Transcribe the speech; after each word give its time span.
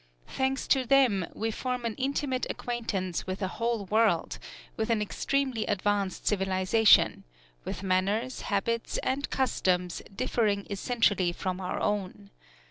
Thanks 0.29 0.65
to 0.69 0.83
them, 0.83 1.27
we 1.35 1.51
form 1.51 1.85
an 1.85 1.93
intimate 1.93 2.47
acquaintance 2.49 3.27
with 3.27 3.39
a 3.43 3.47
whole 3.47 3.85
world, 3.85 4.39
with 4.75 4.89
an 4.89 4.99
extremely 4.99 5.63
advanced 5.67 6.25
civilization, 6.25 7.23
with 7.65 7.83
manners, 7.83 8.41
habits, 8.49 8.97
and 9.03 9.29
customs 9.29 10.01
differing 10.15 10.65
essentially 10.71 11.31
from 11.31 11.61
our 11.61 11.79
own. 11.79 12.31